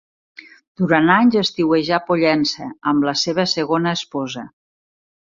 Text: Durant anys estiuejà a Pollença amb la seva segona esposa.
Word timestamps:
Durant 0.81 1.09
anys 1.15 1.35
estiuejà 1.41 1.99
a 1.99 2.01
Pollença 2.07 2.69
amb 2.93 3.05
la 3.09 3.13
seva 3.25 3.45
segona 3.51 3.93
esposa. 3.99 4.47